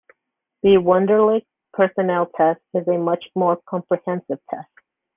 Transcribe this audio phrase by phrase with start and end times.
[0.63, 4.67] The Wonderlic Personnel Test is a much more comprehensive test.